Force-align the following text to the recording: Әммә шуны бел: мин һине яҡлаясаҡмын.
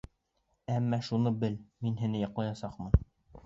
Әммә 0.75 0.99
шуны 1.09 1.33
бел: 1.45 1.59
мин 1.87 2.01
һине 2.03 2.25
яҡлаясаҡмын. 2.25 3.01